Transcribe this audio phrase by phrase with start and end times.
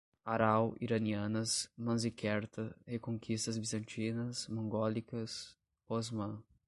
[0.25, 5.55] Aral, iranianas, Manziquerta, reconquistas bizantinas, mongólicas,
[5.87, 6.41] Osmã